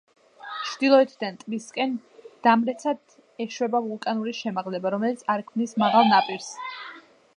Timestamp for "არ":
5.35-5.45